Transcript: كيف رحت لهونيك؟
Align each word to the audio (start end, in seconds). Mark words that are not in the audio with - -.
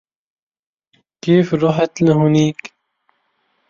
كيف 1.23 1.53
رحت 1.53 2.01
لهونيك؟ 2.01 2.61